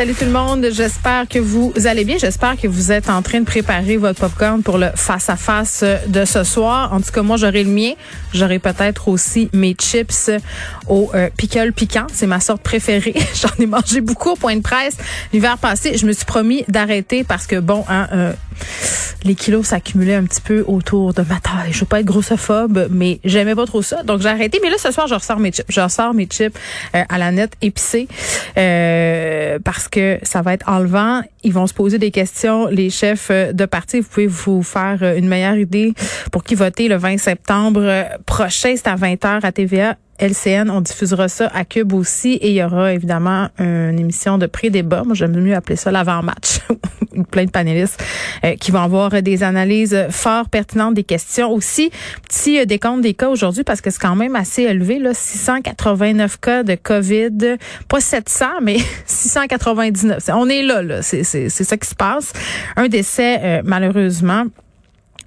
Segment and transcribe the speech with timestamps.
[0.00, 2.16] Salut tout le monde, j'espère que vous allez bien.
[2.16, 6.42] J'espère que vous êtes en train de préparer votre popcorn pour le face-à-face de ce
[6.42, 6.94] soir.
[6.94, 7.92] En tout cas, moi, j'aurai le mien.
[8.32, 10.30] J'aurai peut-être aussi mes chips
[10.88, 12.06] au euh, pickle piquant.
[12.14, 13.12] C'est ma sorte préférée.
[13.34, 14.96] J'en ai mangé beaucoup au point de presse
[15.34, 15.98] l'hiver passé.
[15.98, 18.32] Je me suis promis d'arrêter parce que, bon, hein, euh,
[19.24, 21.72] les kilos s'accumulaient un petit peu autour de ma taille.
[21.72, 24.02] Je veux pas être grossophobe, mais j'aimais pas trop ça.
[24.02, 24.60] Donc, j'ai arrêté.
[24.62, 25.66] Mais là, ce soir, je ressors mes chips.
[25.68, 26.56] Je ressors mes chips
[26.94, 28.08] euh, à la nette épicée
[28.56, 31.22] euh, parce que ça va être enlevant.
[31.42, 34.00] Ils vont se poser des questions, les chefs de parti.
[34.00, 35.94] Vous pouvez vous faire une meilleure idée
[36.32, 38.74] pour qui voter le 20 septembre prochain.
[38.76, 39.96] C'est à 20h à TVA.
[40.20, 44.46] LCN, on diffusera ça à Cube aussi et il y aura évidemment une émission de
[44.46, 45.02] pré-débat.
[45.04, 46.60] Moi, j'aime mieux appeler ça l'avant-match.
[47.30, 48.02] Plein de panélistes
[48.44, 51.50] euh, qui vont avoir des analyses fort pertinentes des questions.
[51.50, 51.90] Aussi,
[52.28, 56.38] petit euh, décompte des cas aujourd'hui parce que c'est quand même assez élevé, là, 689
[56.38, 57.56] cas de COVID.
[57.88, 60.28] Pas 700, mais 699.
[60.34, 61.02] On est là, là.
[61.48, 62.32] Ça qui se passe.
[62.76, 64.44] Un décès, euh, malheureusement.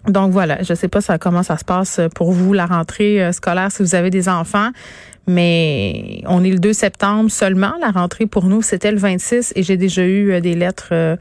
[0.08, 3.72] Donc voilà, je sais pas ça, comment ça se passe pour vous, la rentrée scolaire,
[3.72, 4.70] si vous avez des enfants.
[5.28, 7.72] Mais on est le 2 septembre seulement.
[7.80, 11.18] La rentrée pour nous, c'était le 26 et j'ai déjà eu des lettres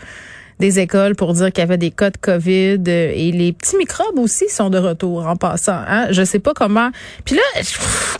[0.62, 4.16] des écoles pour dire qu'il y avait des cas de COVID et les petits microbes
[4.18, 5.80] aussi sont de retour en passant.
[5.88, 6.06] Hein?
[6.10, 6.90] Je sais pas comment.
[7.24, 7.42] Puis là,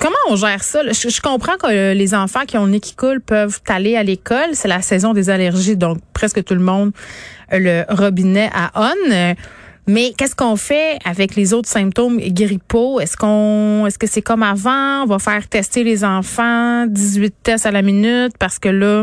[0.01, 0.83] comment on gère ça?
[0.89, 4.03] Je, je, comprends que les enfants qui ont le nez qui coule peuvent aller à
[4.03, 4.51] l'école.
[4.55, 6.91] C'est la saison des allergies, donc presque tout le monde
[7.53, 9.35] le robinet à on.
[9.89, 13.01] Mais qu'est-ce qu'on fait avec les autres symptômes grippaux?
[13.01, 15.03] Est-ce qu'on est-ce que c'est comme avant?
[15.03, 19.03] On va faire tester les enfants, 18 tests à la minute, parce que là,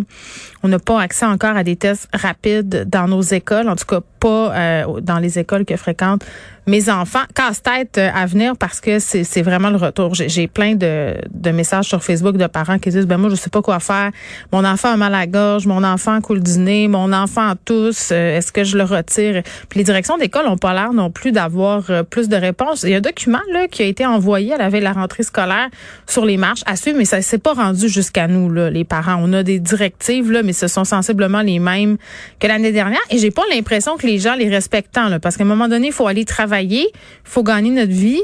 [0.63, 4.00] on n'a pas accès encore à des tests rapides dans nos écoles, en tout cas
[4.19, 6.25] pas euh, dans les écoles que fréquentent
[6.68, 7.24] mes enfants.
[7.34, 10.13] Casse-tête euh, à venir parce que c'est vraiment le retour.
[10.13, 13.50] J'ai plein de, de messages sur Facebook de parents qui disent, ben moi, je sais
[13.50, 14.12] pas quoi faire.
[14.52, 18.09] Mon enfant a mal à la gorge, mon enfant coule du nez, mon enfant tous.
[18.12, 19.41] Euh, est-ce que je le retire?
[19.69, 22.84] Puis les directions d'école n'ont pas l'air non plus d'avoir plus de réponses.
[22.84, 24.94] Il y a un document là, qui a été envoyé à la veille de la
[24.94, 25.69] rentrée scolaire
[26.06, 29.19] sur les marches à suivre, mais ça s'est pas rendu jusqu'à nous, là, les parents.
[29.19, 31.97] On a des directives, là, mais ce sont sensiblement les mêmes
[32.40, 33.00] que l'année dernière.
[33.09, 35.68] Et j'ai pas l'impression que les gens les respectent tant, là, parce qu'à un moment
[35.68, 38.22] donné, il faut aller travailler, il faut gagner notre vie.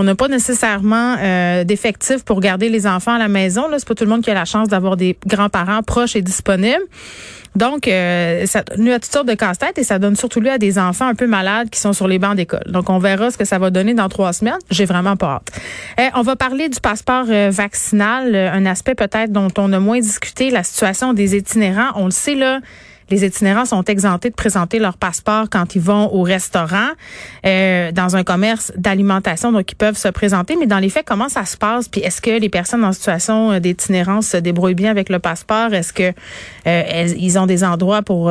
[0.00, 3.68] On n'a pas nécessairement euh, d'effectifs pour garder les enfants à la maison.
[3.68, 6.22] Là, c'est pas tout le monde qui a la chance d'avoir des grands-parents proches et
[6.22, 6.84] disponibles.
[7.56, 10.58] Donc, euh, ça donne à toutes sortes de casse-tête et ça donne surtout lieu à
[10.58, 12.64] des enfants un peu malades qui sont sur les bancs d'école.
[12.68, 14.58] Donc, on verra ce que ça va donner dans trois semaines.
[14.70, 15.60] J'ai vraiment pas hâte.
[15.98, 19.80] Eh, on va parler du passeport euh, vaccinal, euh, un aspect peut-être dont on a
[19.80, 21.90] moins discuté, la situation des itinérants.
[21.96, 22.60] On le sait, là,
[23.10, 26.88] les itinérants sont exemptés de présenter leur passeport quand ils vont au restaurant,
[27.46, 30.56] euh, dans un commerce d'alimentation, donc ils peuvent se présenter.
[30.56, 31.88] Mais dans les faits, comment ça se passe?
[31.88, 35.72] Puis est-ce que les personnes en situation euh, d'itinérance se débrouillent bien avec le passeport?
[35.72, 36.12] Est-ce que
[36.66, 38.30] euh, ils ont des endroits pour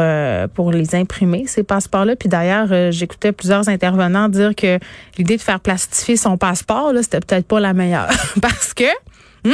[0.53, 2.15] pour les imprimer ces passeports-là?
[2.15, 4.79] Puis d'ailleurs, j'écoutais plusieurs intervenants dire que
[5.17, 8.09] l'idée de faire plastifier son passeport, là, c'était peut-être pas la meilleure.
[8.41, 8.83] Parce que
[9.43, 9.53] hmm,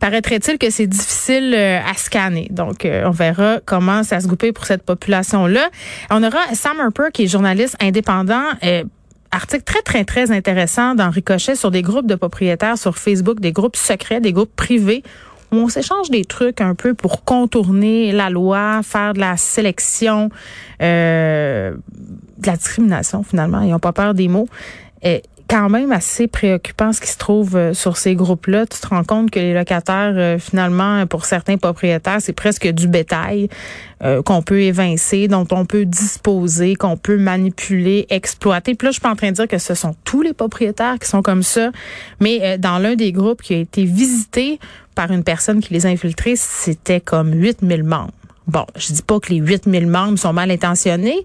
[0.00, 2.48] paraîtrait-il que c'est difficile euh, à scanner.
[2.50, 5.68] Donc, euh, on verra comment ça se goupille pour cette population-là.
[6.10, 8.44] On aura Sam Harper, qui est journaliste indépendant.
[8.64, 8.84] Euh,
[9.30, 13.52] article très, très, très intéressant dans Ricochet sur des groupes de propriétaires sur Facebook, des
[13.52, 15.02] groupes secrets, des groupes privés
[15.52, 20.30] où on s'échange des trucs un peu pour contourner la loi, faire de la sélection,
[20.82, 21.74] euh,
[22.36, 23.62] de la discrimination finalement.
[23.62, 24.48] Ils n'ont pas peur des mots.
[25.48, 28.66] Quand même assez préoccupant ce qui se trouve euh, sur ces groupes-là.
[28.66, 32.86] Tu te rends compte que les locataires, euh, finalement, pour certains propriétaires, c'est presque du
[32.86, 33.48] bétail
[34.04, 38.74] euh, qu'on peut évincer, dont on peut disposer, qu'on peut manipuler, exploiter.
[38.74, 40.98] Puis là, je suis pas en train de dire que ce sont tous les propriétaires
[41.00, 41.70] qui sont comme ça,
[42.20, 44.60] mais dans l'un des groupes qui a été visité
[44.94, 48.12] par une personne qui les a infiltrés, c'était comme 8000 membres.
[48.48, 51.24] Bon, je dis pas que les 8000 membres sont mal intentionnés,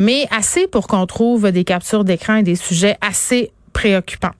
[0.00, 4.32] mais assez pour qu'on trouve des captures d'écran et des sujets assez préoccupants.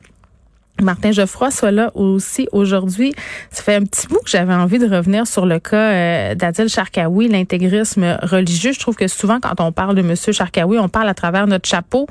[0.83, 3.15] Martin Geoffroy soit là aussi aujourd'hui.
[3.51, 6.69] Ça fait un petit bout que j'avais envie de revenir sur le cas euh, d'Adil
[6.69, 8.73] Sharkawi, l'intégrisme religieux.
[8.73, 11.69] Je trouve que souvent, quand on parle de Monsieur Sharkawi, on parle à travers notre
[11.69, 12.09] chapeau.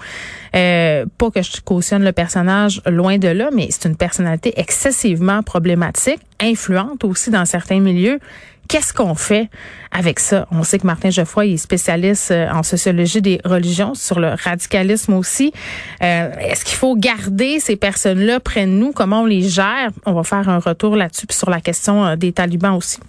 [0.56, 5.44] Euh, pas que je cautionne le personnage, loin de là, mais c'est une personnalité excessivement
[5.44, 8.20] problématique, influente aussi dans certains milieux.
[8.68, 9.50] Qu'est-ce qu'on fait
[9.92, 10.48] avec ça?
[10.52, 15.14] On sait que Martin Geoffroy est spécialiste euh, en sociologie des religions, sur le radicalisme
[15.14, 15.54] aussi.
[16.02, 18.92] Euh, est-ce qu'il faut garder ces personnes-là près de nous?
[18.92, 19.90] Comment on les gère?
[20.06, 23.00] On va faire un retour là-dessus, puis sur la question euh, des talibans aussi.